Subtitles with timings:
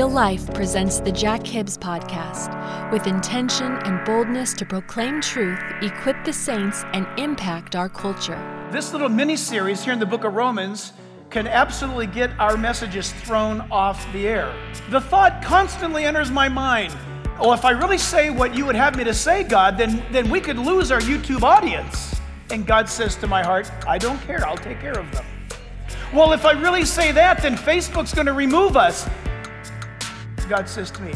[0.00, 6.24] Real Life presents the Jack Hibbs Podcast with intention and boldness to proclaim truth, equip
[6.24, 8.38] the saints, and impact our culture.
[8.72, 10.94] This little mini series here in the book of Romans
[11.28, 14.50] can absolutely get our messages thrown off the air.
[14.88, 16.96] The thought constantly enters my mind
[17.38, 20.30] oh, if I really say what you would have me to say, God, then, then
[20.30, 22.18] we could lose our YouTube audience.
[22.48, 25.26] And God says to my heart, I don't care, I'll take care of them.
[26.10, 29.06] Well, if I really say that, then Facebook's going to remove us.
[30.50, 31.12] God says to me,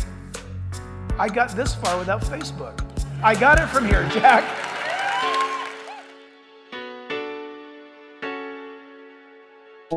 [1.19, 2.81] I got this far without Facebook.
[3.21, 4.45] I got it from here, Jack.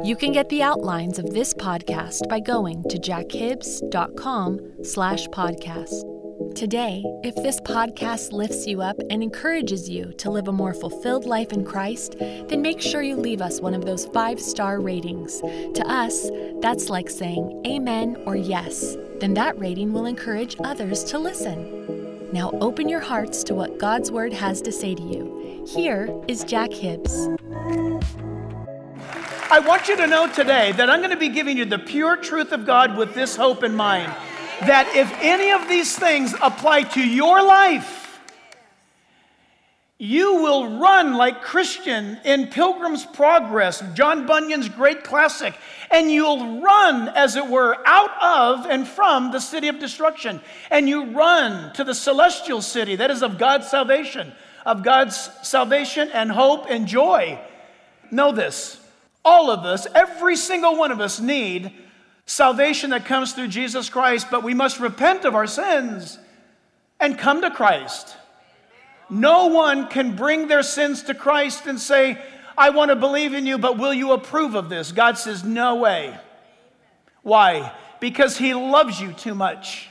[0.04, 6.55] You can get the outlines of this podcast by going to jackhibbs.com slash podcast.
[6.55, 11.26] Today, if this podcast lifts you up and encourages you to live a more fulfilled
[11.26, 15.40] life in Christ, then make sure you leave us one of those five star ratings.
[15.41, 16.27] To us,
[16.62, 18.98] that's like saying amen or yes.
[19.20, 22.29] Then that rating will encourage others to listen.
[22.32, 25.65] Now open your hearts to what God's Word has to say to you.
[25.68, 27.27] Here is Jack Hibbs.
[29.49, 32.18] I want you to know today that I'm going to be giving you the pure
[32.18, 34.13] truth of God with this hope in mind
[34.62, 38.07] that if any of these things apply to your life,
[39.99, 45.55] you will run like Christian in Pilgrim's Progress, John Bunyan's great classic,
[45.90, 50.40] and you'll run, as it were, out of and from the city of destruction.
[50.70, 54.34] And you run to the celestial city that is of God's salvation,
[54.68, 57.40] of God's salvation and hope and joy.
[58.12, 58.79] Know this
[59.25, 61.73] all of us, every single one of us, need
[62.25, 66.19] salvation that comes through Jesus Christ, but we must repent of our sins
[67.00, 68.16] and come to Christ.
[69.09, 72.22] No one can bring their sins to Christ and say,
[72.58, 74.91] I want to believe in you, but will you approve of this?
[74.91, 76.18] God says, No way.
[77.22, 77.72] Why?
[78.00, 79.90] Because He loves you too much.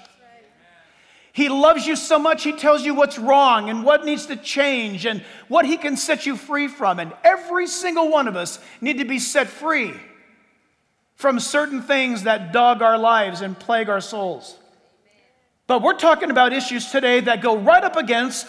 [1.32, 5.06] He loves you so much, He tells you what's wrong and what needs to change
[5.06, 6.98] and what He can set you free from.
[6.98, 9.92] And every single one of us need to be set free
[11.14, 14.56] from certain things that dog our lives and plague our souls.
[15.66, 18.46] But we're talking about issues today that go right up against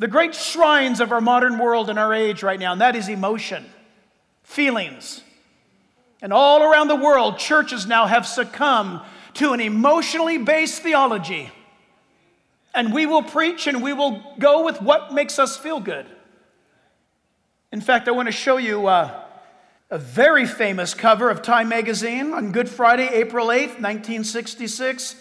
[0.00, 3.08] the great shrines of our modern world and our age right now, and that is
[3.08, 3.66] emotion,
[4.42, 5.22] feelings.
[6.22, 9.02] And all around the world, churches now have succumbed
[9.34, 11.50] to an emotionally based theology.
[12.74, 16.06] And we will preach and we will go with what makes us feel good.
[17.70, 18.86] In fact, I want to show you.
[18.86, 19.24] Uh,
[19.92, 25.16] a very famous cover of Time magazine on Good Friday, April 8th, 1966.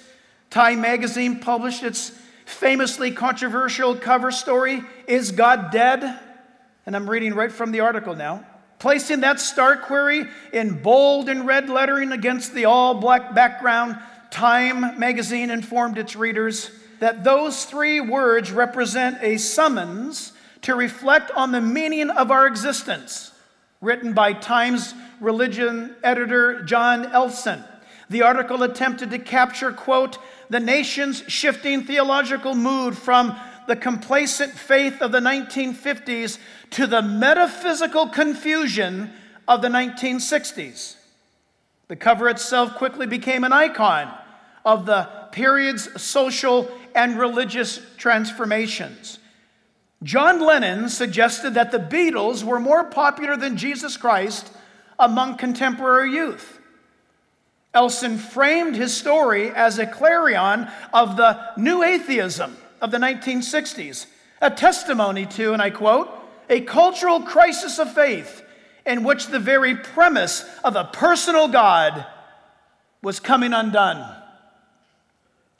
[0.52, 2.12] Time magazine published its
[2.50, 6.20] famously controversial cover story, Is God Dead?
[6.86, 8.44] And I'm reading right from the article now.
[8.80, 13.98] Placing that star query in bold and red lettering against the all black background,
[14.32, 21.52] Time magazine informed its readers that those three words represent a summons to reflect on
[21.52, 23.32] the meaning of our existence
[23.82, 27.64] written by Times religion editor John Elson.
[28.10, 30.18] The article attempted to capture, quote,
[30.50, 33.36] the nation's shifting theological mood from
[33.68, 36.40] the complacent faith of the 1950s
[36.72, 39.12] to the metaphysical confusion
[39.48, 40.96] of the 1960s.
[41.88, 44.12] The cover itself quickly became an icon
[44.66, 49.20] of the period's social and religious transformations.
[50.02, 54.52] John Lennon suggested that the Beatles were more popular than Jesus Christ
[54.98, 56.59] among contemporary youth.
[57.74, 64.08] Elson framed his story as a clarion of the new atheism of the 1960s,
[64.42, 66.10] a testimony to, and I quote,
[66.50, 68.44] a cultural crisis of faith
[68.86, 72.06] in which the very premise of a personal God
[73.04, 74.16] was coming undone.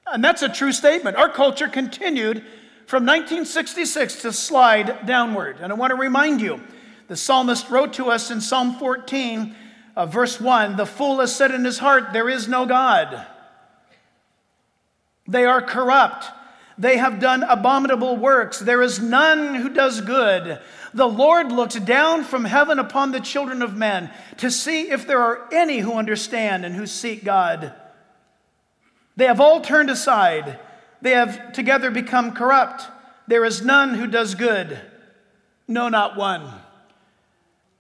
[0.08, 1.16] And that's a true statement.
[1.16, 2.44] Our culture continued
[2.88, 5.58] from 1966 to slide downward.
[5.62, 6.60] And I want to remind you
[7.08, 9.56] the psalmist wrote to us in Psalm 14,
[9.96, 13.26] uh, verse 1 The fool has said in his heart, There is no God.
[15.28, 16.26] They are corrupt.
[16.78, 18.58] They have done abominable works.
[18.58, 20.60] There is none who does good.
[20.94, 25.22] The Lord looks down from heaven upon the children of men to see if there
[25.22, 27.74] are any who understand and who seek God.
[29.18, 30.58] They have all turned aside.
[31.02, 32.84] They have together become corrupt.
[33.28, 34.80] There is none who does good,
[35.68, 36.52] no, not one.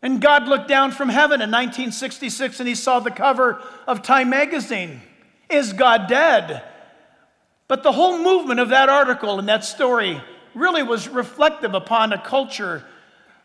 [0.02, 4.30] And God looked down from heaven in 1966 and he saw the cover of Time
[4.30, 5.02] magazine.
[5.50, 6.64] Is God dead?
[7.68, 10.22] But the whole movement of that article and that story
[10.56, 12.84] really was reflective upon a culture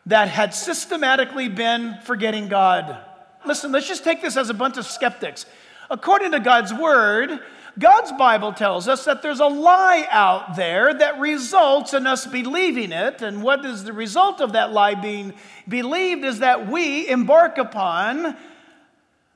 [0.06, 2.99] that had systematically been forgetting God.
[3.47, 5.47] Listen, let's just take this as a bunch of skeptics.
[5.91, 7.41] According to God's word,
[7.79, 12.93] God's Bible tells us that there's a lie out there that results in us believing
[12.93, 13.21] it.
[13.21, 15.35] And what is the result of that lie being
[15.69, 18.37] believed is that we embark upon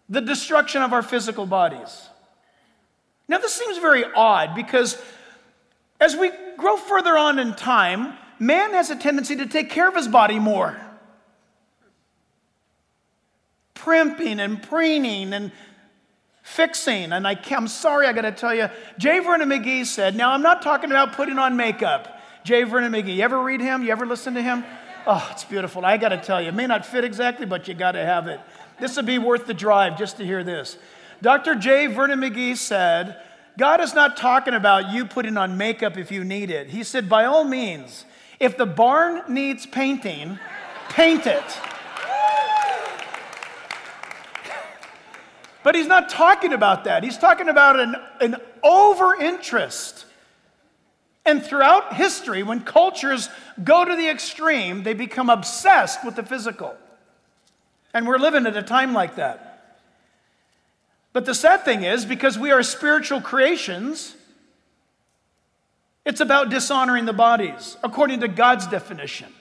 [0.08, 2.08] the destruction of our physical bodies.
[3.26, 5.00] Now, this seems very odd because
[6.00, 9.96] as we grow further on in time, man has a tendency to take care of
[9.96, 10.81] his body more.
[13.75, 15.52] Primping and preening and
[16.49, 17.12] fixing.
[17.12, 19.21] And I, am sorry, I got to tell you, J.
[19.21, 22.21] Vernon McGee said, now I'm not talking about putting on makeup.
[22.43, 22.62] J.
[22.65, 23.83] Vernon McGee, you ever read him?
[23.83, 24.65] You ever listen to him?
[25.06, 25.85] Oh, it's beautiful.
[25.85, 28.27] I got to tell you, it may not fit exactly, but you got to have
[28.27, 28.41] it.
[28.81, 30.79] This would be worth the drive just to hear this.
[31.21, 31.55] Dr.
[31.55, 31.87] J.
[31.87, 33.21] Vernon McGee said,
[33.59, 36.69] God is not talking about you putting on makeup if you need it.
[36.69, 38.05] He said, by all means,
[38.41, 40.39] if the barn needs painting,
[40.89, 41.59] paint it.
[45.62, 47.02] But he's not talking about that.
[47.02, 50.06] He's talking about an, an over interest.
[51.26, 53.28] And throughout history, when cultures
[53.62, 56.75] go to the extreme, they become obsessed with the physical.
[57.93, 59.78] And we're living at a time like that.
[61.12, 64.14] But the sad thing is, because we are spiritual creations,
[66.04, 69.32] it's about dishonoring the bodies, according to God's definition.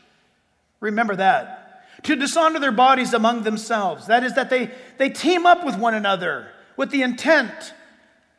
[0.79, 1.56] Remember that
[2.03, 4.07] to dishonor their bodies among themselves.
[4.07, 7.73] That is, that they, they team up with one another with the intent,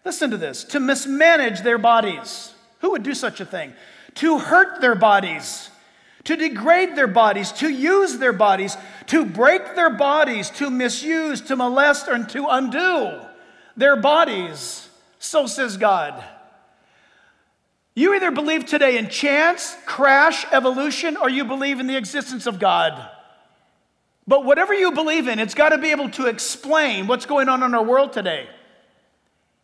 [0.05, 2.55] listen to this, to mismanage their bodies.
[2.81, 3.72] Who would do such a thing?
[4.16, 5.70] To hurt their bodies,
[6.25, 8.76] to degrade their bodies, to use their bodies,
[9.06, 13.20] to break their bodies, to misuse, to molest, and to undo
[13.76, 14.88] their bodies.
[15.19, 16.22] So says God.
[17.94, 22.60] You either believe today in chance, crash, evolution, or you believe in the existence of
[22.60, 23.10] God.
[24.28, 27.62] But whatever you believe in, it's got to be able to explain what's going on
[27.62, 28.46] in our world today.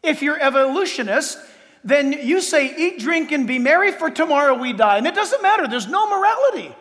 [0.03, 1.39] If you're evolutionist,
[1.85, 4.97] then you say, eat, drink, and be merry, for tomorrow we die.
[4.97, 6.75] And it doesn't matter, there's no morality.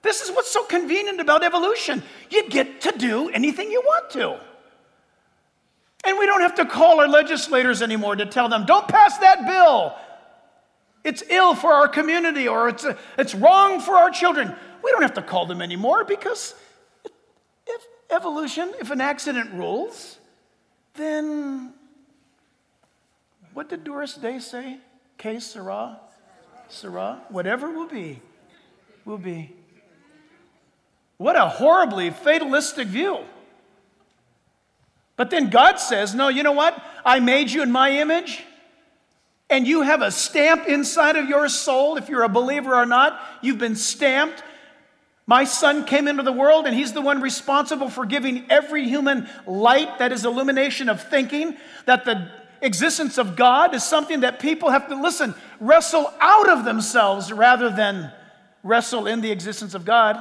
[0.00, 2.02] This is what's so convenient about evolution.
[2.30, 4.40] You get to do anything you want to.
[6.06, 9.46] And we don't have to call our legislators anymore to tell them, don't pass that
[9.46, 9.94] bill.
[11.04, 12.86] It's ill for our community or it's,
[13.18, 14.54] it's wrong for our children.
[14.82, 16.54] We don't have to call them anymore because
[18.10, 20.18] evolution, if an accident rules,
[20.94, 21.72] then
[23.54, 24.78] what did Doris Day say?
[25.16, 25.98] Que sera?
[26.68, 27.22] Sera?
[27.28, 28.20] Whatever will be,
[29.04, 29.54] will be.
[31.16, 33.18] What a horribly fatalistic view.
[35.16, 36.80] But then God says, No, you know what?
[37.04, 38.44] I made you in my image,
[39.50, 41.96] and you have a stamp inside of your soul.
[41.96, 44.44] If you're a believer or not, you've been stamped
[45.28, 49.28] my son came into the world, and he's the one responsible for giving every human
[49.46, 51.54] light that is illumination of thinking,
[51.84, 52.30] that the
[52.62, 57.68] existence of God is something that people have to listen, wrestle out of themselves rather
[57.68, 58.10] than
[58.62, 60.16] wrestle in the existence of God.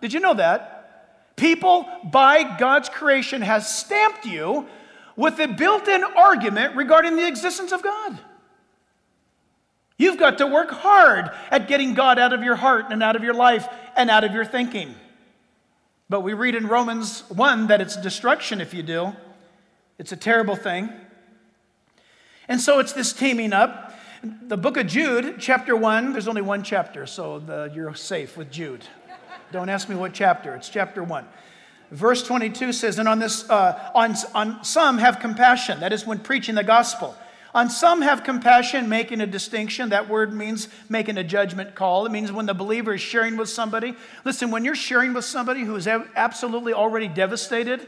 [0.00, 1.36] Did you know that?
[1.36, 4.66] People, by God's creation, has stamped you
[5.14, 8.18] with a built in argument regarding the existence of God.
[9.98, 13.24] You've got to work hard at getting God out of your heart and out of
[13.24, 14.94] your life and out of your thinking.
[16.08, 19.12] But we read in Romans 1 that it's destruction if you do.
[19.98, 20.90] It's a terrible thing.
[22.46, 23.92] And so it's this teaming up.
[24.22, 28.50] The book of Jude, chapter 1, there's only one chapter, so the, you're safe with
[28.50, 28.84] Jude.
[29.52, 31.26] Don't ask me what chapter, it's chapter 1.
[31.90, 36.18] Verse 22 says, And on this, uh, on, on some have compassion, that is when
[36.18, 37.16] preaching the gospel
[37.54, 39.88] on some have compassion, making a distinction.
[39.90, 42.04] That word means making a judgment call.
[42.04, 43.94] It means when the believer is sharing with somebody.
[44.24, 47.86] Listen, when you're sharing with somebody who is absolutely already devastated,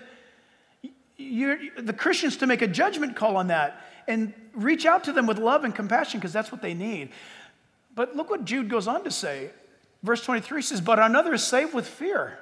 [1.19, 5.39] the Christians to make a judgment call on that and reach out to them with
[5.39, 7.11] love and compassion because that's what they need.
[7.95, 9.51] But look what Jude goes on to say.
[10.03, 12.39] Verse 23 says, But another is saved with fear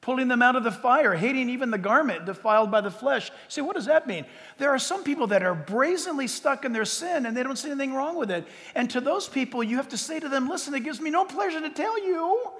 [0.00, 3.30] pulling them out of the fire, hating even the garment defiled by the flesh.
[3.48, 4.24] Say, what does that mean?
[4.56, 7.70] There are some people that are brazenly stuck in their sin and they don't see
[7.70, 8.46] anything wrong with it.
[8.74, 11.24] And to those people, you have to say to them, listen, it gives me no
[11.24, 12.52] pleasure to tell you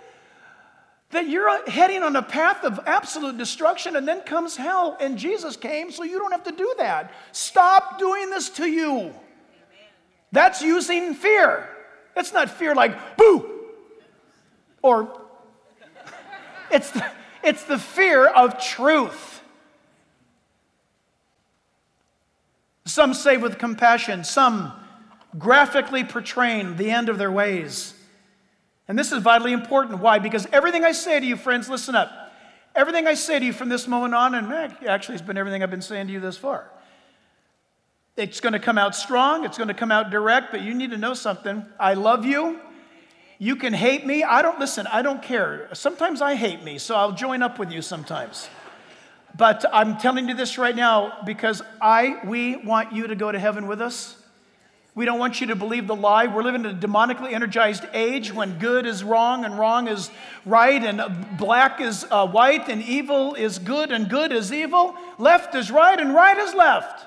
[1.11, 4.97] that you're heading on a path of absolute destruction and then comes hell.
[5.00, 7.12] And Jesus came so you don't have to do that.
[7.33, 9.14] Stop doing this to you.
[10.33, 11.68] That's using fear.
[12.16, 13.49] It's not fear like, boo,
[14.83, 15.23] or
[16.71, 17.04] it's the,
[17.48, 19.42] it's the fear of truth.
[22.84, 24.72] Some say with compassion, some
[25.38, 27.94] graphically portraying the end of their ways.
[28.86, 30.00] And this is vitally important.
[30.00, 30.18] Why?
[30.18, 32.10] Because everything I say to you, friends, listen up.
[32.74, 34.52] Everything I say to you from this moment on, and
[34.86, 36.70] actually it's been everything I've been saying to you this far.
[38.18, 40.90] It's going to come out strong, it's going to come out direct, but you need
[40.90, 41.64] to know something.
[41.80, 42.60] I love you.
[43.38, 44.25] You can hate me.
[44.25, 45.68] I don't listen, I don't care.
[45.73, 48.49] Sometimes I hate me, so I'll join up with you sometimes.
[49.37, 53.38] But I'm telling you this right now because I we want you to go to
[53.38, 54.16] heaven with us.
[54.97, 56.26] We don't want you to believe the lie.
[56.26, 60.11] We're living in a demonically energized age when good is wrong and wrong is
[60.45, 64.97] right, and black is uh, white, and evil is good and good is evil.
[65.16, 67.07] Left is right and right is left.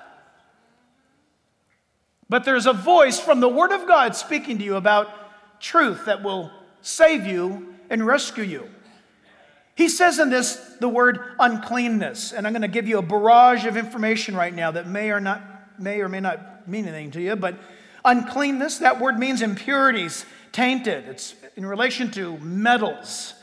[2.29, 5.20] But there's a voice from the Word of God speaking to you about
[5.61, 6.51] truth that will
[6.81, 8.69] save you and rescue you.
[9.75, 13.65] He says in this the word uncleanness, and I'm going to give you a barrage
[13.65, 15.41] of information right now that may or not
[15.79, 17.55] may or may not mean anything to you, but
[18.05, 21.07] uncleanness, that word means impurities, tainted.
[21.07, 23.33] It's in relation to metals.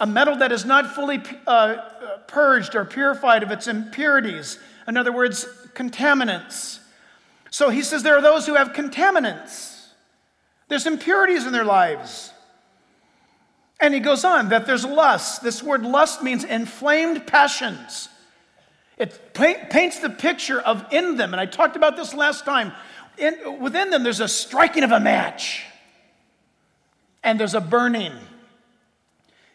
[0.00, 1.76] A metal that is not fully uh,
[2.26, 4.58] purged or purified of its impurities.
[4.88, 6.80] In other words, contaminants.
[7.50, 9.69] So he says there are those who have contaminants,
[10.70, 12.32] there's impurities in their lives.
[13.80, 15.42] And he goes on that there's lust.
[15.42, 18.08] This word lust means inflamed passions.
[18.96, 22.72] It paints the picture of in them, and I talked about this last time.
[23.18, 25.64] In, within them, there's a striking of a match,
[27.24, 28.12] and there's a burning.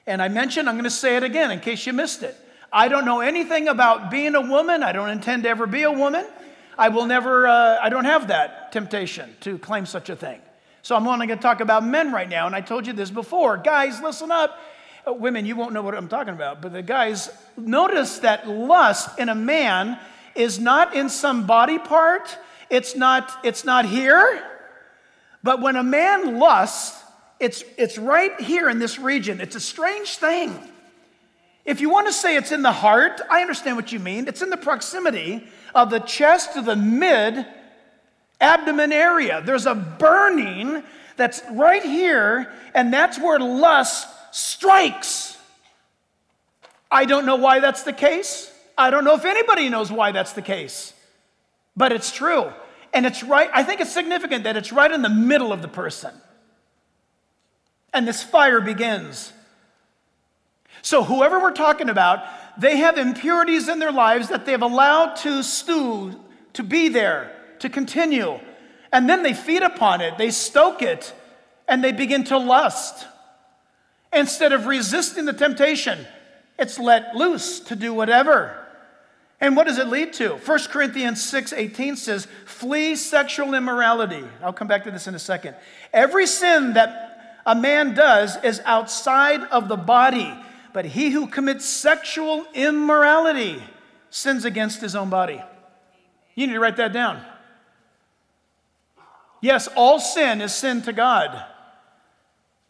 [0.06, 2.36] And I mentioned, I'm going to say it again in case you missed it.
[2.74, 4.84] I don't know anything about being a woman.
[4.84, 6.26] I don't intend to ever be a woman.
[6.78, 10.42] I will never, uh, I don't have that temptation to claim such a thing.
[10.86, 12.46] So I'm only going to talk about men right now.
[12.46, 13.58] And I told you this before.
[13.58, 14.56] Guys, listen up.
[15.08, 16.62] Uh, women, you won't know what I'm talking about.
[16.62, 19.98] But the guys, notice that lust in a man
[20.36, 22.38] is not in some body part.
[22.70, 24.44] It's not, it's not here.
[25.42, 27.04] But when a man lusts,
[27.40, 29.42] it's, it's right here in this region.
[29.42, 30.56] It's a strange thing.
[31.66, 34.28] If you want to say it's in the heart, I understand what you mean.
[34.28, 37.48] It's in the proximity of the chest to the mid
[38.40, 39.42] abdomen area.
[39.44, 40.84] There's a burning
[41.18, 45.38] that's right here, and that's where lust strikes.
[46.92, 48.52] I don't know why that's the case.
[48.78, 50.94] I don't know if anybody knows why that's the case,
[51.76, 52.52] but it's true.
[52.94, 55.68] And it's right, I think it's significant that it's right in the middle of the
[55.68, 56.14] person.
[57.94, 59.32] And this fire begins.
[60.82, 62.24] So, whoever we're talking about,
[62.58, 66.14] they have impurities in their lives that they've allowed to stew,
[66.54, 68.40] to be there, to continue.
[68.92, 71.14] And then they feed upon it, they stoke it,
[71.68, 73.08] and they begin to lust.
[74.14, 76.06] Instead of resisting the temptation,
[76.58, 78.62] it's let loose to do whatever.
[79.42, 80.36] And what does it lead to?
[80.36, 84.24] 1 Corinthians 6 18 says, Flee sexual immorality.
[84.42, 85.56] I'll come back to this in a second.
[85.92, 90.34] Every sin that a man does is outside of the body
[90.76, 93.64] but he who commits sexual immorality
[94.10, 95.42] sins against his own body.
[96.36, 97.26] You need to write that down.
[99.46, 101.40] Yes, all sin is sin to God.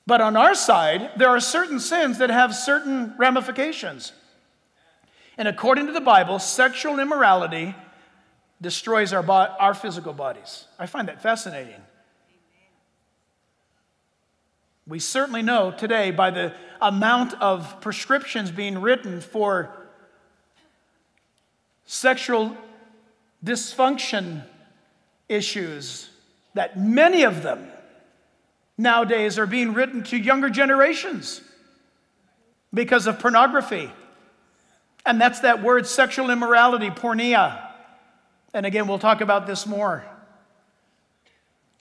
[0.06, 4.12] But on our side, there are certain sins that have certain ramifications.
[5.38, 7.74] And according to the Bible, sexual immorality
[8.60, 10.66] destroys our, bo- our physical bodies.
[10.78, 11.80] I find that fascinating.
[14.86, 19.72] We certainly know today by the amount of prescriptions being written for
[21.86, 22.58] sexual
[23.46, 24.44] dysfunction
[25.30, 26.10] issues
[26.56, 27.70] that many of them
[28.78, 31.42] nowadays are being written to younger generations
[32.74, 33.92] because of pornography.
[35.06, 37.62] And that's that word sexual immorality, porneia.
[38.54, 40.04] And again, we'll talk about this more.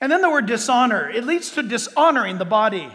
[0.01, 2.91] And then the word dishonor, it leads to dishonoring the body.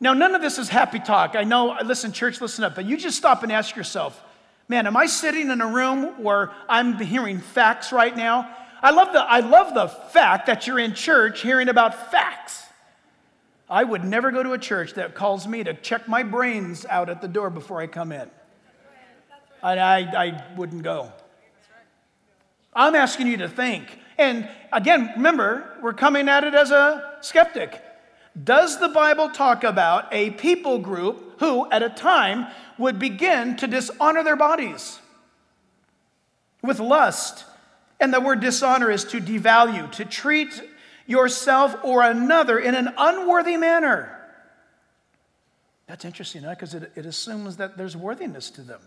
[0.00, 1.36] Now, none of this is happy talk.
[1.36, 4.20] I know, listen, church, listen up, but you just stop and ask yourself,
[4.68, 8.50] man, am I sitting in a room where I'm hearing facts right now?
[8.82, 12.64] I love the, I love the fact that you're in church hearing about facts.
[13.68, 17.08] I would never go to a church that calls me to check my brains out
[17.08, 18.30] at the door before I come in.
[19.62, 21.12] I, I, I wouldn't go.
[22.74, 23.98] I'm asking you to think.
[24.18, 27.82] And again, remember, we're coming at it as a skeptic.
[28.44, 32.46] Does the Bible talk about a people group who, at a time,
[32.78, 35.00] would begin to dishonor their bodies
[36.62, 37.46] with lust?
[38.00, 40.60] And the word dishonor is to devalue, to treat
[41.06, 44.12] yourself or another in an unworthy manner.
[45.86, 46.50] That's interesting, huh?
[46.50, 48.80] Because it, it assumes that there's worthiness to them.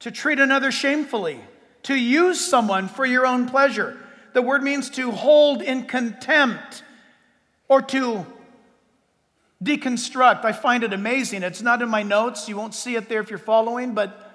[0.00, 1.40] To treat another shamefully,
[1.84, 3.96] to use someone for your own pleasure.
[4.32, 6.82] The word means to hold in contempt
[7.68, 8.26] or to
[9.62, 10.44] deconstruct.
[10.44, 11.42] I find it amazing.
[11.42, 12.48] It's not in my notes.
[12.48, 14.25] You won't see it there if you're following, but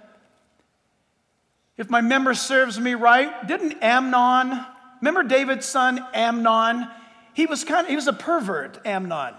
[1.81, 4.63] if my memory serves me right, didn't Amnon,
[5.01, 6.87] remember David's son Amnon?
[7.33, 9.33] He was kind of, he was a pervert, Amnon.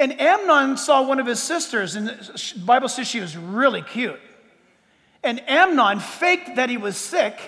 [0.00, 4.18] And Amnon saw one of his sisters, and the Bible says she was really cute.
[5.22, 7.38] And Amnon faked that he was sick,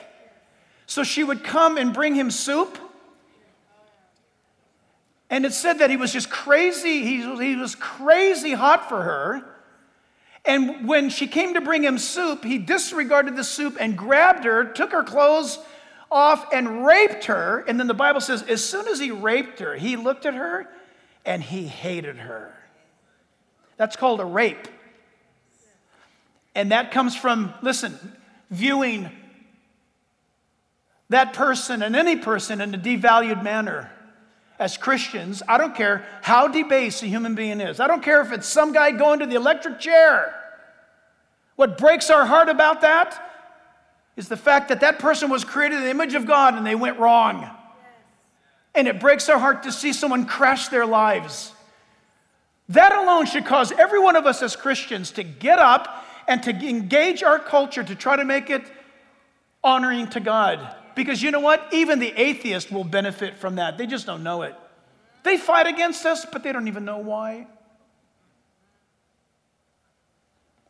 [0.87, 2.78] so she would come and bring him soup.
[5.28, 9.56] And it said that he was just crazy, he, he was crazy hot for her.
[10.47, 14.65] And when she came to bring him soup, he disregarded the soup and grabbed her,
[14.65, 15.59] took her clothes
[16.11, 17.65] off, and raped her.
[17.67, 20.69] And then the Bible says, as soon as he raped her, he looked at her
[21.25, 22.55] and he hated her.
[23.76, 24.69] That's called a rape.
[26.55, 27.99] And that comes from, listen,
[28.50, 29.11] viewing
[31.09, 33.91] that person and any person in a devalued manner.
[34.59, 37.79] As Christians, I don't care how debased a human being is.
[37.79, 40.35] I don't care if it's some guy going to the electric chair.
[41.57, 43.23] What breaks our heart about that
[44.17, 46.75] is the fact that that person was created in the image of God and they
[46.75, 47.49] went wrong.
[48.75, 51.53] And it breaks our heart to see someone crash their lives.
[52.71, 56.51] That alone should cause every one of us as Christians to get up and to
[56.51, 58.63] engage our culture to try to make it
[59.63, 60.75] honoring to God.
[60.97, 61.69] Because you know what?
[61.73, 63.79] Even the atheist will benefit from that.
[63.79, 64.57] They just don't know it.
[65.23, 67.47] They fight against us, but they don't even know why.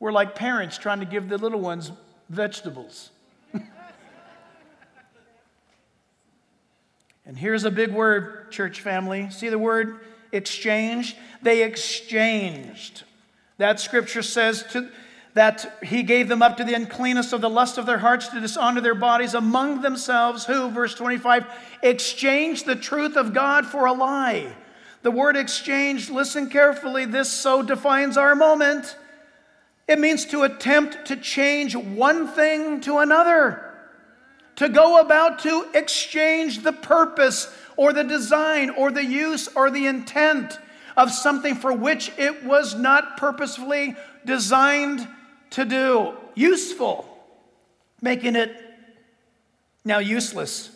[0.00, 1.92] We're like parents trying to give the little ones
[2.28, 3.10] vegetables.
[7.24, 9.30] and here's a big word, church family.
[9.30, 10.00] See the word
[10.32, 11.16] exchange?
[11.40, 13.04] They exchanged.
[13.58, 14.90] That scripture says to,
[15.36, 18.40] that he gave them up to the uncleanness of the lust of their hearts to
[18.40, 21.44] dishonor their bodies among themselves, who, verse 25,
[21.82, 24.56] exchanged the truth of God for a lie.
[25.02, 28.96] The word exchange, listen carefully, this so defines our moment.
[29.86, 33.74] It means to attempt to change one thing to another,
[34.56, 39.86] to go about to exchange the purpose or the design or the use or the
[39.86, 40.58] intent
[40.96, 45.06] of something for which it was not purposefully designed
[45.50, 46.14] to do.
[46.34, 47.06] Useful,
[48.00, 48.54] making it
[49.84, 50.70] now useless.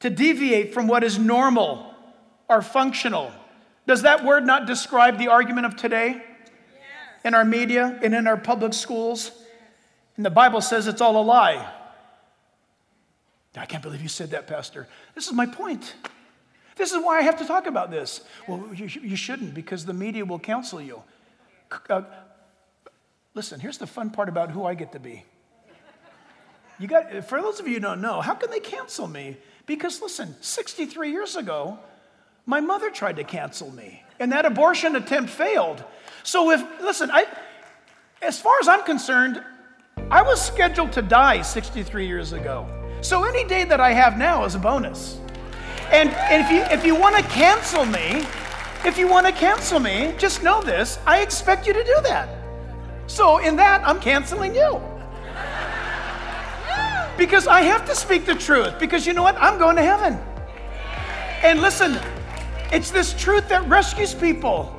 [0.00, 1.92] To deviate from what is normal
[2.48, 3.32] or functional.
[3.86, 6.22] Does that word not describe the argument of today?
[7.24, 9.32] In our media and in our public schools?
[10.16, 11.74] And the Bible says it's all a lie.
[13.56, 14.86] I can't believe you said that, Pastor.
[15.14, 15.94] This is my point.
[16.76, 18.20] This is why I have to talk about this.
[18.46, 21.02] Well, you, you shouldn't because the media will counsel you.
[21.90, 22.02] Uh,
[23.34, 25.24] listen, here's the fun part about who I get to be.
[26.78, 29.36] You got, for those of you who don't know, how can they cancel me?
[29.66, 31.78] Because listen, 63 years ago,
[32.46, 35.82] my mother tried to cancel me, and that abortion attempt failed.
[36.22, 37.26] So if, listen, I,
[38.22, 39.42] as far as I'm concerned,
[40.10, 42.66] I was scheduled to die 63 years ago.
[43.00, 45.18] So any day that I have now is a bonus.
[45.90, 48.24] And, and if you, if you want to cancel me,
[48.84, 52.37] if you want to cancel me, just know this I expect you to do that.
[53.08, 54.80] So, in that, I'm canceling you.
[57.16, 59.36] Because I have to speak the truth, because you know what?
[59.38, 60.20] I'm going to heaven.
[61.42, 61.98] And listen,
[62.70, 64.72] it's this truth that rescues people.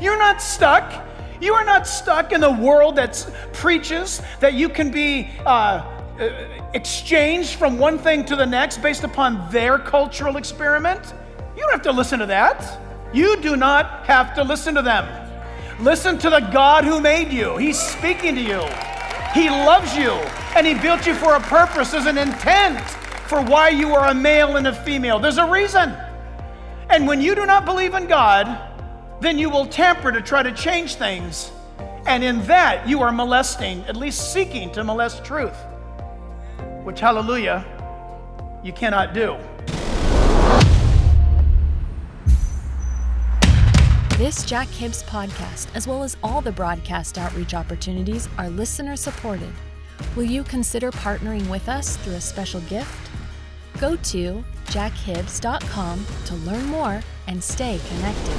[0.00, 1.06] You're not stuck.
[1.40, 5.86] You are not stuck in a world that preaches that you can be uh,
[6.18, 6.30] uh,
[6.74, 11.14] exchanged from one thing to the next based upon their cultural experiment.
[11.54, 12.78] You don't have to listen to that.
[13.14, 15.19] You do not have to listen to them.
[15.80, 17.56] Listen to the God who made you.
[17.56, 18.62] He's speaking to you.
[19.32, 20.10] He loves you,
[20.56, 21.92] and He built you for a purpose.
[21.92, 22.80] There's an intent
[23.28, 25.18] for why you are a male and a female.
[25.18, 25.94] There's a reason.
[26.90, 28.58] And when you do not believe in God,
[29.20, 31.52] then you will tamper to try to change things.
[32.06, 35.56] And in that, you are molesting, at least seeking to molest truth
[36.84, 37.64] which, hallelujah,
[38.62, 39.36] you cannot do.
[44.20, 49.50] This Jack Hibbs podcast, as well as all the broadcast outreach opportunities, are listener supported.
[50.14, 53.10] Will you consider partnering with us through a special gift?
[53.78, 58.36] Go to jackhibbs.com to learn more and stay connected.